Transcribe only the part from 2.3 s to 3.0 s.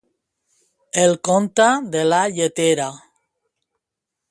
lletera.